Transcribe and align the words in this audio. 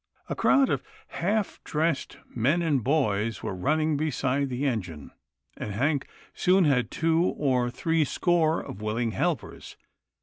A 0.29 0.35
crowd 0.35 0.71
of 0.71 0.81
half 1.09 1.63
dressed 1.63 2.17
men 2.33 2.63
and 2.63 2.83
boys 2.83 3.43
were 3.43 3.53
running 3.53 3.97
beside 3.97 4.49
the 4.49 4.65
engine, 4.65 5.11
and 5.55 5.73
Hank 5.73 6.07
soon 6.33 6.63
had 6.65 6.89
two 6.89 7.21
or 7.23 7.69
three 7.69 8.03
score 8.03 8.59
of 8.61 8.81
willing 8.81 9.11
helpers. 9.11 9.77